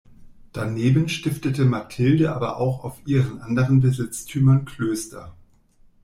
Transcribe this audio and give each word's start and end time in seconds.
Daneben 0.51 1.09
stiftete 1.09 1.63
Mathilde 1.63 2.33
aber 2.33 2.57
auch 2.57 2.83
auf 2.83 2.97
ihren 3.05 3.39
anderen 3.39 3.81
Besitztümern 3.81 4.65
Klöster. 4.65 5.35